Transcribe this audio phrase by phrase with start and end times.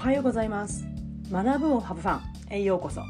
[0.00, 0.86] はようございます。
[1.30, 3.02] 学ぶをハブファンへようこそ。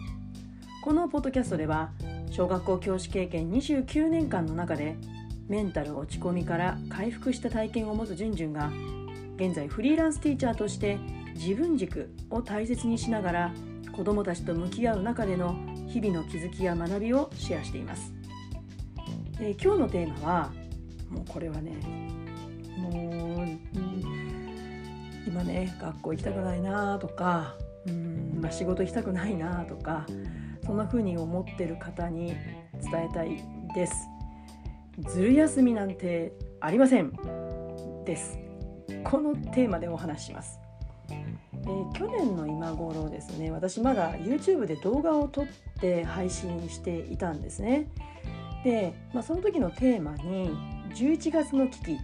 [0.82, 1.92] このポッドキャストでは
[2.32, 4.96] 小学校教師経験29年間の中で
[5.46, 8.72] メンタル落ち込みから回復した体験を持つじゅんじゅんが
[9.36, 10.98] 現在フリーランスティーチャーとして
[11.34, 13.54] 自分軸を大切にしながら
[13.92, 15.54] 子どもたちと向き合う中での
[15.86, 18.12] 日々の気づきや学びをシェアしています、
[19.40, 20.52] えー、今日のテーマは
[21.08, 22.10] もうこれはね
[22.76, 23.19] もう、
[25.30, 27.54] 今ね学校行きたくないなとか
[27.86, 30.06] うん、まあ、仕事行きたくないなとか
[30.66, 32.34] そんな風に思ってる方に
[32.90, 33.42] 伝えたい
[33.74, 33.94] です。
[35.08, 37.12] ずる休みなんてありません
[38.04, 38.38] です。
[39.04, 40.58] このテーマでお話しします、
[41.08, 45.46] えー、去年の今頃ですね私まだ YouTube で動画を撮っ
[45.80, 47.88] て配信していたんですね。
[48.64, 50.50] で、まあ、その時のテーマに
[50.94, 51.98] 11月の危機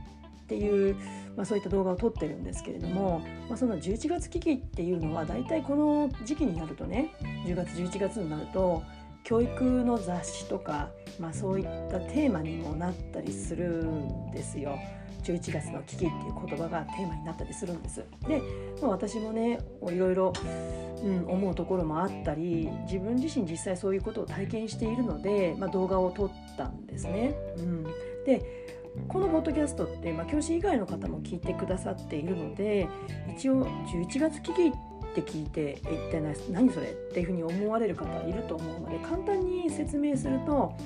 [0.46, 0.94] っていう、
[1.36, 7.12] まあ、そういった動画を撮ってるんですけれども、まあ、その11月危機っていうのはだいたいこの時期になるとね
[7.46, 8.84] 10月11月になると
[9.24, 14.78] 教育の雑誌とか、まあ、そういったテーマにもなったりするんですよ。
[15.24, 16.12] 11月の危機っていう
[16.46, 18.04] 言葉がテーマになったりするんです。
[18.28, 18.40] で、
[18.80, 19.58] まあ、私もね
[19.90, 20.32] いろいろ、
[21.02, 27.34] うん、思うところもあったり自分自身実際そういうことを体験しているので、まあ、動画を撮ったんですね。
[27.58, 27.84] うん、
[28.24, 28.66] で
[29.08, 32.88] このポッドキャストって、まあ、教師以外の方も聞いてくださっているので
[33.36, 34.72] 一応11月危機っ
[35.14, 40.76] て聞いて一体何それっていうふうに思われる方いると思うので簡単に説明すると、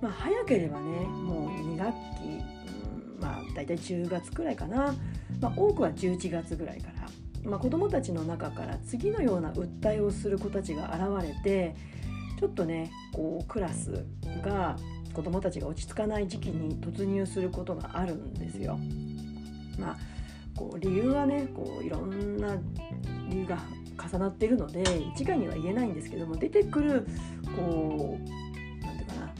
[0.00, 4.94] まあ、早ければねもう2学期、うん、まあ大体10月くらいかな、
[5.40, 11.74] まあ、多くは11月ぐらいから、まあ、子どもたちの中から次のような訴えをする子たちが現れて
[12.38, 14.04] ちょっとねこうクラス
[14.44, 14.76] が
[15.14, 18.78] 子どもたちが落ち着かない時期に突入することがあるんですよ。
[19.78, 19.96] まあ
[20.56, 22.56] こう理由はねこういろんな
[23.28, 23.58] 理由が
[24.10, 24.82] 重なっているので
[25.14, 27.06] 一概には言えないんですけども出てくる
[27.56, 29.32] こう何て言うかな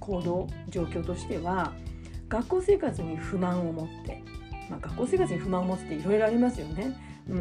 [0.00, 1.72] 行動状況としては
[2.28, 4.22] 学校生活に不満を持って、
[4.68, 6.96] まあ、学校生活に不満を持つっていろいろありますよね。
[7.28, 7.34] う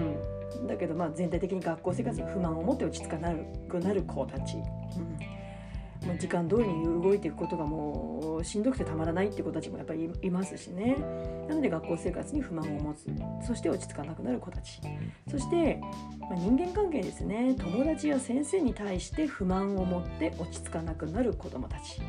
[0.64, 3.34] ん、だけどまあ全体的に学校生活に不満を持って落ち着かな
[3.70, 5.15] くなる子たち、うん、
[6.18, 10.96] 時間通りに動いていくことがもうしんどくてたまらないって子たちもやっぱりいますしね。
[11.48, 13.08] なので学校生活に不満を持つ。
[13.46, 14.80] そして落ち着かなくなる子たち。
[15.30, 15.82] そして、
[16.20, 17.56] まあ、人間関係ですね。
[17.56, 22.02] 友達や先生に対して不満を持って落ち着かなくなる子どもたち。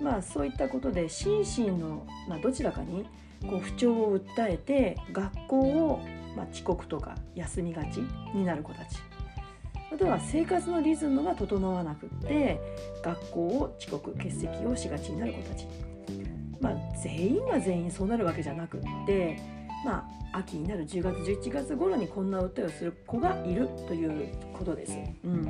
[0.00, 3.04] まあそういったことで心身の、まあ、どちらかに
[3.48, 6.00] こう不調を訴えて学校を、
[6.36, 7.98] ま、遅刻とか休みがち
[8.34, 8.98] になる子たち。
[9.90, 12.60] あとは生活のリズムが整わなくって
[13.02, 15.66] 学校を遅刻欠席をしがちになる子たち
[16.60, 19.38] まあ全員が全員そうなるわけじゃなくって
[19.84, 24.98] まあ秋になる10月11月頃にこんな訴えをする子がいるということです。
[25.24, 25.42] うん、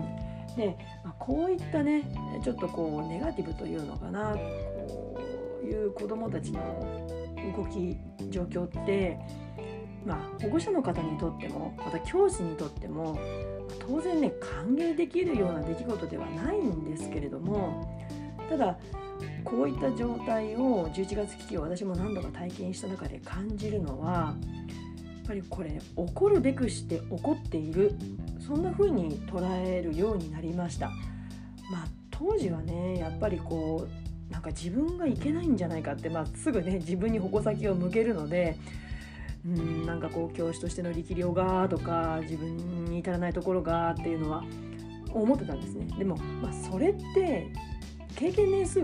[0.56, 2.05] で、まあ、こういったね
[2.43, 5.20] ちょっとこうネガティブというのかなこ
[5.62, 6.60] ういう子どもたちの
[7.56, 7.97] 動き
[8.31, 9.19] 状況って
[10.06, 13.19] まあ保護者の方にとってもまた教師にとっても
[13.80, 18.06] 当然ね歓迎できるような出来事ではないんですけれども
[18.48, 18.78] ただ
[19.44, 24.34] こういった状態を11月危機を私も何度か体験した中で感じるのはや
[25.24, 27.92] っぱりこれ起こるべくして起こっている
[28.46, 30.88] そんな風に捉えるようになりました。
[31.70, 38.56] まあ、当時はねやっぱりこうなんか自分がいけないんじゃないかって、まあ、すぐね自分に矛先を向けるので
[39.47, 44.44] うんなんかこう教師としての力量がとか自分に至らないところがっていうのは
[45.12, 47.47] 思ってたんですねでも、まあ、それって
[48.16, 48.82] 経験年数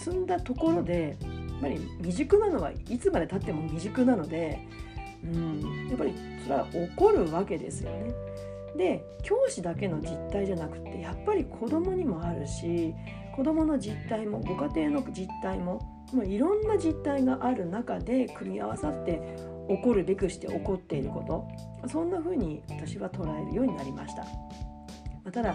[0.00, 1.26] 積んだところでや
[1.58, 4.66] っぱり未熟なのはいつまでたっても未熟なので
[5.24, 8.12] うんやっぱりそれは起こるわけですよね。
[8.76, 12.94] で教師だけの実態じゃなくてやっぱり子供にもあるし
[13.36, 15.80] 子供の実態もご家庭の実態も
[16.12, 19.20] もういろんな実態がある中で組み合わさって
[19.68, 21.88] 起こるべくして起こっていること。
[21.88, 24.26] そんな風に私は捉えるようになりました。
[25.30, 25.54] ただ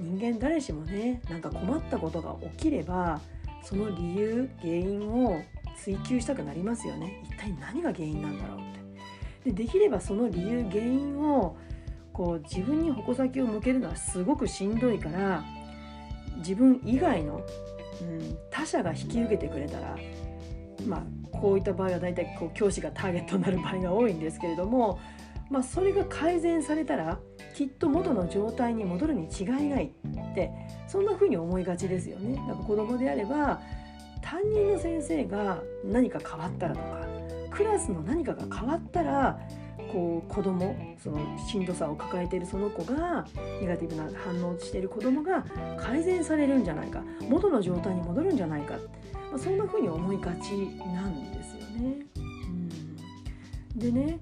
[0.00, 3.20] 人間誰しもねなんか困ったことが起きれば
[3.62, 5.42] その理由原因を
[5.76, 7.22] 追求したくなりますよね。
[7.24, 8.60] 一体何が原因なんだろうっ
[9.42, 9.50] て。
[9.52, 11.56] でできればその理由原因を
[12.12, 15.42] こう自分に矛先を向けるのはすごくしんどいから
[16.38, 17.40] 自分以外の、
[18.02, 19.96] うん、他者が引き受けてくれたら
[20.86, 21.02] まあ
[21.32, 24.98] こういった場合は大体こう教師がターゲットになる場合が多いんですけれども、
[25.50, 27.18] まあ、それが改善されたら
[27.54, 30.50] きっと元の状態に戻るに違いないって
[30.86, 32.36] そんな風に思いがちですよね。
[32.46, 33.60] なんか子供であれば
[34.22, 37.06] 担任の先生が何か変わったらとか
[37.50, 39.38] クラスの何かが変わったら
[39.92, 43.26] こう子供そのしんどさを抱えているその子が
[43.60, 45.44] ネガティブな反応をしている子供が
[45.78, 48.78] 改善されるんじゃないか元の状態に戻るんじゃないか、
[49.30, 50.52] まあ、そんな風に思いがち
[50.92, 52.06] なんですよね。
[53.74, 54.18] うん、でね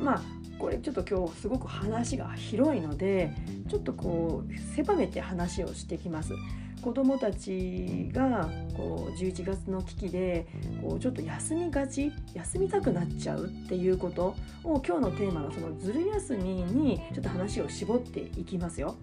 [0.00, 0.22] まあ
[0.58, 3.32] これちょっと今日すごく話が広いので
[3.68, 6.32] ちょっとこう狭めて話をしてきます。
[6.82, 10.46] 子どもたちがこう11月の危機で
[10.80, 18.94] こうちょっと休みがち休みたくなっちゃうっていうことを今日のテーマのそのずる休みにちょっと話を絞っていきますよ。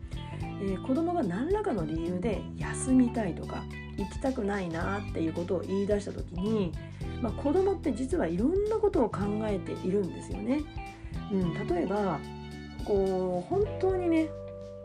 [0.63, 3.63] えー、子どもが何らかの理由で休みたいとか
[3.97, 6.71] 行きたくないなっていうことを言い出した時に、
[7.21, 10.61] まあ、子どもって実はいろんなことを考えているんですよね。
[11.31, 12.19] うん、例えば
[12.85, 14.29] こう本当にね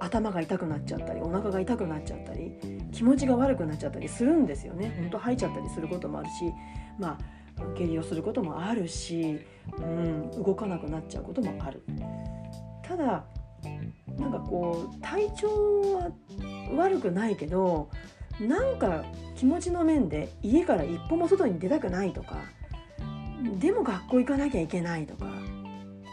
[0.00, 2.52] 頭が痛くなっちゃったりお腹が痛くなっちゃったり
[2.92, 4.94] 気持ちが悪くなっちゃったりするんですよね。
[4.98, 6.52] 本当吐いちゃったりすることもあるし
[6.98, 7.18] まあ
[7.76, 9.40] 下痢をすることもあるし、
[9.78, 11.82] うん、動かなくなっちゃうこともある。
[12.82, 13.24] ただ
[14.18, 15.48] なんかこう体調
[15.94, 16.10] は
[16.76, 17.88] 悪くないけど
[18.40, 19.04] なんか
[19.36, 22.36] 気持ちの面で家から一歩も外に出たくないとか
[23.58, 25.26] でも学校行かなきゃいけないとか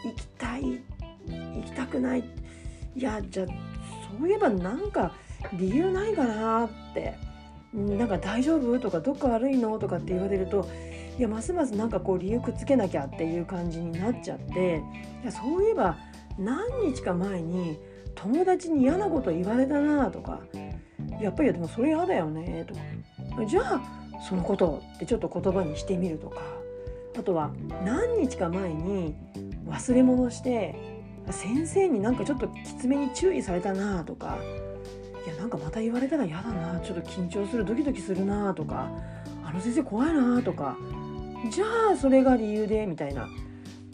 [0.04, 0.80] 行きたい
[1.28, 2.24] 行きたくない
[2.94, 3.46] いやじゃあ
[4.18, 5.12] そういえばなんか
[5.52, 7.18] 理由ないかなって
[7.74, 10.66] なんか大丈夫とかどっか悪いのとかって言われると
[11.18, 14.82] いやますますなんかこう理由くっつけなきゃっていう感じになっちゃって
[15.22, 15.96] いやそういえば
[16.38, 17.78] 何日か前に
[18.16, 20.40] 友達に嫌なこと言われたなとか
[21.20, 22.80] やっぱりでもそれ嫌だよねとか。
[23.46, 23.82] じゃあ
[24.28, 26.40] そのことってちょっと言葉にしてみるとか。
[27.18, 27.50] あとは
[27.82, 29.14] 何日か前に
[29.66, 30.74] 忘れ物して
[31.30, 34.36] 先生になんかちょっときつめに注意されたなとか。
[35.26, 38.90] いやなんかまた言われたら嫌だなちょっと緊張するドキドキするなとか。
[39.44, 40.76] あの先生怖いなとか。
[41.50, 43.28] じゃあそれが理由でみたいな、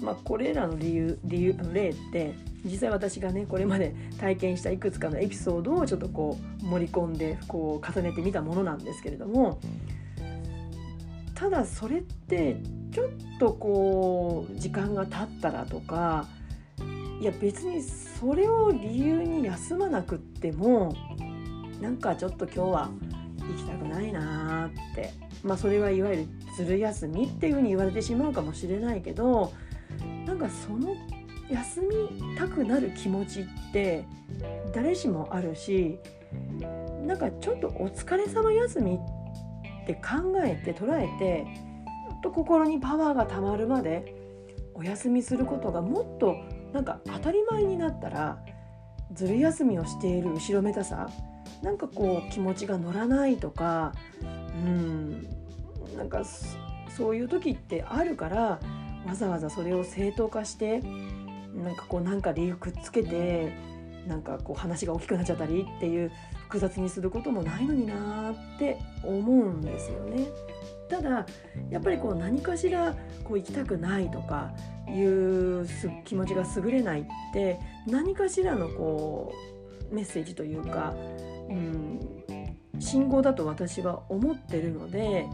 [0.00, 9.58] まあ、これらの理由理由例って実際私がねこれまで体験したいくつかのエピソードをちょっとこう盛り込んでこう重ねてみたものなんですけれども
[11.34, 12.56] ただそれって
[12.92, 13.08] ちょっ
[13.40, 16.26] とこう時間が経ったらとか
[17.20, 20.94] いや別にそれを理由に休まなくっても
[21.80, 22.90] なんかちょっと今日は
[23.48, 25.12] 行きたくないなって
[25.42, 29.52] まあそれはいわゆるずる休みっていうふうに言われてしまうかもしれないけど
[30.26, 30.94] なんかその
[31.50, 34.04] 休みたくなる気持ちって
[34.74, 35.98] 誰しもあるし
[37.06, 38.98] なんかちょっとお疲れ様休み
[39.82, 41.46] って考えて捉えて
[42.22, 44.14] と心にパワーがたまるまで
[44.74, 46.36] お休みすることがもっと
[46.72, 48.38] なんか当たり前になったら
[49.12, 51.10] ずる休みをしている後ろめたさ
[51.62, 53.92] なんかこう気持ちが乗らないとか
[54.64, 55.28] うん
[55.96, 56.22] なんか
[56.96, 58.60] そういう時ってあるから
[59.06, 60.80] わざわざそれを正当化して
[61.54, 63.52] なんかこうなんか理由くっつけて
[64.06, 66.10] なんかこう話が大きくなっちゃったりっていう
[66.44, 70.26] 複雑にすることもないのになって思うんですよね。
[70.88, 71.26] ただ
[71.70, 72.94] やっぱりこう何かしら
[73.24, 74.52] こう行きたくないとか
[74.88, 75.66] いう
[76.04, 79.32] 気持ちが優れないって何かしらのこ
[79.90, 80.94] うメッセージというか、
[81.48, 82.00] うん、
[82.78, 85.26] 信号だと私は思ってるので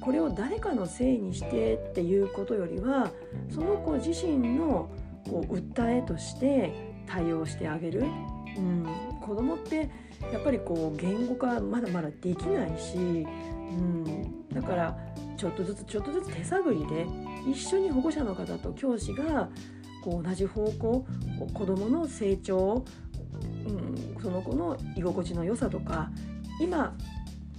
[0.00, 3.10] これを誰かのせいにしてっていうことよりは
[3.50, 4.90] その子自身の
[5.28, 6.72] こう訴えとして
[7.06, 8.04] 対応してあげる。
[8.56, 8.86] うん、
[9.20, 9.88] 子供って
[10.32, 14.98] やっぱりこう言語化まだまだできないし、うん、だから
[15.36, 17.06] ちょっとずつちょっとずつ手探りで
[17.48, 19.48] 一緒に保護者の方と教師が
[20.02, 21.06] こう同じ方向
[21.54, 22.84] 子どもの成長、
[23.66, 26.10] うん、その子の居心地の良さとか
[26.60, 26.96] 今、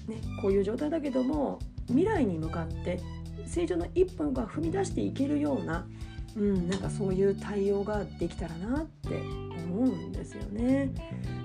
[0.07, 2.99] ね、こういう状態だけども未来に向かって
[3.45, 5.87] 成長の一歩が踏み出していけるような、
[6.39, 9.15] うん、なんかそういう対応ができたらなって
[9.69, 10.89] 思うんですよね。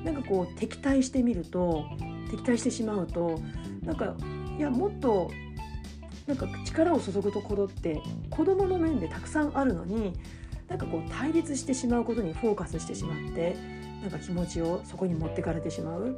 [0.05, 1.85] なんかこう敵対してみると
[2.31, 3.41] 敵対してしまうと
[3.83, 4.15] なんか
[4.57, 5.31] いやもっと
[6.27, 10.13] なんか力を注ぐところって子どもの面でたくさんあるのに
[10.69, 13.57] なんかこう対立してしまうことにフォーカスしてしまって
[14.01, 16.17] なんか気持ちをそこに持ってかれてしまう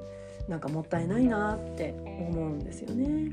[0.48, 3.32] なんかもったいないなって思うんですよね。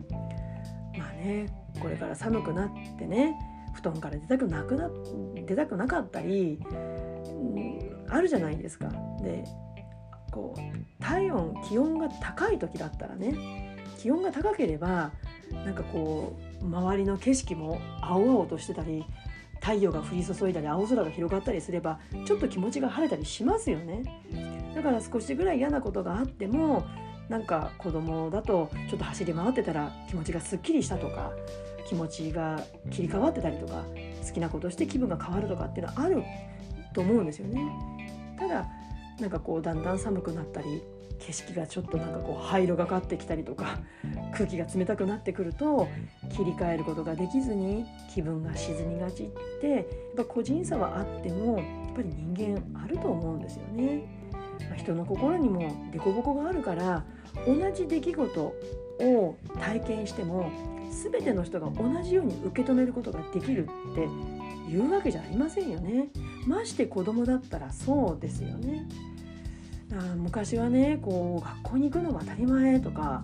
[0.98, 1.48] まあね
[1.80, 3.36] これから寒くなってね
[3.74, 4.90] 布団から出たくなくな
[5.46, 8.90] 出たくなかったり、うん、あるじゃないですか。
[9.22, 9.44] で
[10.32, 15.12] こう体温気温が高い時だったらね気温が高ければ
[15.52, 19.06] なんかこう周りの景色も青々としてたり
[19.62, 24.04] 太陽が降り注いだり青空が広がったりすればちょっと気持ちが晴れたりしますよね
[24.76, 26.86] だから少しぐらい嫌なことがあっても
[27.30, 31.32] なんか子供だとちょっと走り回ってたら気持ちがすっきりしたとか
[31.88, 32.60] 気持ちが
[32.92, 33.84] 切り替わってたりとか
[34.26, 36.24] 好きなことして気分が変わるとかっていうのはある
[36.94, 37.62] と思うんですよね。
[38.38, 38.68] ただ
[39.20, 40.82] なんかこうだんだん寒くなったり
[41.20, 43.80] 景色がちょっとなんかこう灰色がかってきたりとか
[44.34, 45.88] 空気が冷たくなってくると
[46.36, 49.28] 切り替えることができずに気分が沈みがちっ
[49.62, 49.86] てやっ
[50.18, 54.24] ぱ個人差はあってもやっぱり人間あると思うんですよね。
[54.70, 55.62] まあ、人の心にも
[55.92, 57.04] 凸凹があるから
[57.48, 58.56] 同じ出来事
[59.00, 60.52] を体験しても
[61.12, 66.10] 全ての人が同じように受け止めることができるっていうわけじゃありませんよね。
[66.48, 68.88] まして子供だったらそうですよね。
[69.92, 73.24] あ昔はねこう学校に行くのが当たり前とか、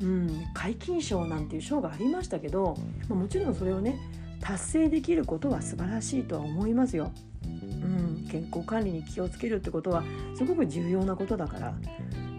[0.00, 2.76] うん、皆勤賞なんていう賞がありましたけど、
[3.08, 3.98] まあ、もちろんそれをね
[4.40, 7.10] 達成できることは素晴らしいとは思いますよ。
[7.44, 10.02] うん、健康管理に気をつけるってことは
[10.36, 11.74] すごく重要なことだから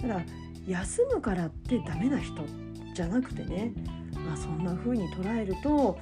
[0.01, 0.21] ただ
[0.69, 2.43] 休むからってダメな人
[2.93, 3.73] じゃなくてね、
[4.13, 5.97] まあ、そんな風に捉えると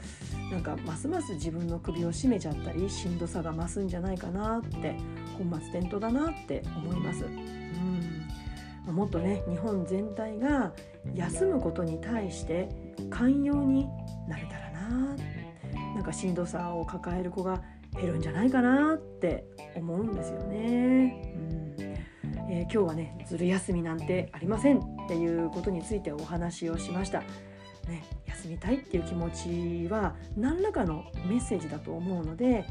[0.51, 4.95] なんかますます自分の首を絞めちゃったりしんどさが増すんじゃないかなって
[5.37, 7.25] 本末転倒だなって思います。
[8.87, 10.73] うん、もっとね日本全体が
[11.13, 12.67] 休むことに対して
[13.09, 13.87] 寛容に
[14.27, 15.15] なれたらな
[15.95, 17.61] なんかしんどさを抱える子が
[17.93, 19.45] 減るんじゃないかなって
[19.75, 21.33] 思うんですよね。
[21.79, 21.86] うん
[22.49, 27.23] えー、今日はねずる休みなんてありませんっていうことについてお話をしました。
[27.87, 32.65] ね、休みたいっていう気持ちは何らかのメッセージだと思うので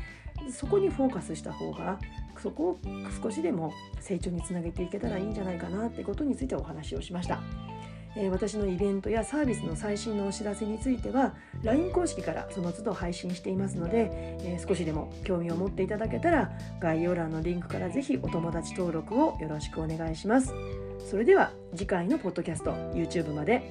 [0.51, 1.99] そこにフォーカスした方が
[2.39, 2.81] そこを
[3.23, 7.41] 少しでも成長につなげていけたらいいんじゃないかなってことについてお話をしました。
[8.17, 20.53] え、私のイベントやサービスの最新のお知らせについては LINE 公式からその都度配信していますので、え、少しでも興味を持っていただけたら概要欄のリンクからぜひお友達登録をよろしくお願いします。
[21.11, 23.63] それでは次回のポッドキャスト YouTube まで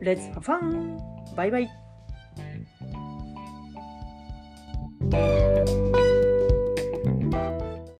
[0.00, 0.98] Let's have fun!
[1.34, 1.70] バイバイ